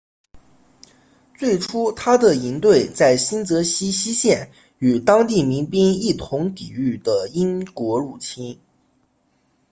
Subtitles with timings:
[1.37, 8.59] 最初他的营队在新泽西西线与当地民兵一同抵御的英国入侵。